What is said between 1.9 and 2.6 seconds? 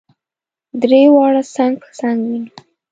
څنګ وینو.